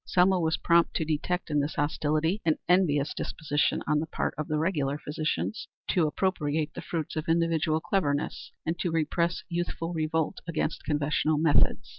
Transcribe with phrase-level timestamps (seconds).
[0.03, 4.47] Selma was prompt to detect in this hostility an envious disposition on the part of
[4.47, 10.39] the regular physicians to appropriate the fruits of individual cleverness and to repress youthful revolt
[10.47, 11.89] against conventional methods.